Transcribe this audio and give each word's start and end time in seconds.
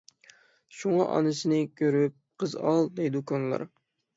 شۇڭا، 0.77 1.05
«ئانىسىنى 1.09 1.59
كۆرۈپ 1.81 2.17
قىز 2.45 2.59
ئال» 2.63 2.91
دەيدۇ 2.99 3.25
كونىلار. 3.33 3.71